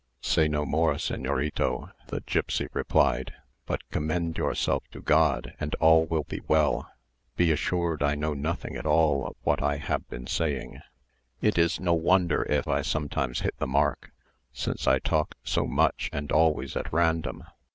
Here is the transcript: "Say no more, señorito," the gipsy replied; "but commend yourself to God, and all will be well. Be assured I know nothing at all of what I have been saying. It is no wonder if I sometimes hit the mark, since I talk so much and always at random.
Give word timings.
"Say 0.23 0.47
no 0.47 0.65
more, 0.65 0.95
señorito," 0.95 1.91
the 2.07 2.21
gipsy 2.21 2.67
replied; 2.73 3.35
"but 3.67 3.87
commend 3.91 4.35
yourself 4.35 4.83
to 4.89 4.99
God, 4.99 5.53
and 5.59 5.75
all 5.75 6.07
will 6.07 6.23
be 6.23 6.41
well. 6.47 6.91
Be 7.35 7.51
assured 7.51 8.01
I 8.01 8.15
know 8.15 8.33
nothing 8.33 8.75
at 8.75 8.87
all 8.87 9.27
of 9.27 9.35
what 9.43 9.61
I 9.61 9.77
have 9.77 10.09
been 10.09 10.25
saying. 10.25 10.81
It 11.39 11.59
is 11.59 11.79
no 11.79 11.93
wonder 11.93 12.47
if 12.49 12.67
I 12.67 12.81
sometimes 12.81 13.41
hit 13.41 13.55
the 13.59 13.67
mark, 13.67 14.11
since 14.51 14.87
I 14.87 14.97
talk 14.97 15.35
so 15.43 15.67
much 15.67 16.09
and 16.11 16.31
always 16.31 16.75
at 16.75 16.91
random. 16.91 17.43